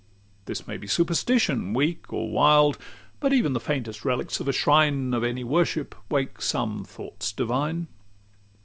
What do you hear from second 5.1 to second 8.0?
Of any worship wake some thoughts divine.